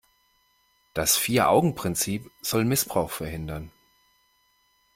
Das 0.95 1.15
Vier-Augen-Prinzip 1.15 2.31
soll 2.41 2.65
Missbrauch 2.65 3.11
verhindern. 3.11 3.69